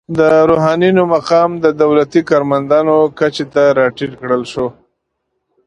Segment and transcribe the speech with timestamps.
[0.17, 4.67] د روحانینو مقام د دولتي کارمندانو کچې ته راټیټ کړل شو.